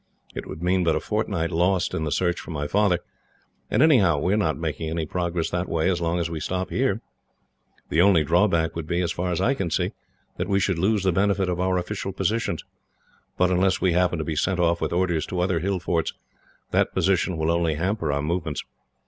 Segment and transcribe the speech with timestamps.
[0.33, 3.01] It would mean but a fortnight lost in the search for my father,
[3.69, 6.71] and, anyhow, we are not making any progress that way as long as we stop
[6.71, 7.01] here.
[7.89, 9.91] The only drawback would be, so far as I can see,
[10.37, 12.65] that we should lose the benefit of our official positions,
[13.37, 16.13] but unless we happen to be sent off with orders to other hill forts,
[16.71, 18.63] that position will only hamper our movements.